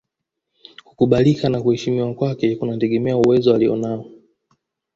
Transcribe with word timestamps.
Kukubalika 0.85 1.49
na 1.49 1.61
kuheshimiwa 1.61 2.13
kwake 2.13 2.55
kunategemea 2.55 3.17
uwezo 3.17 3.55
alionao 3.55 4.05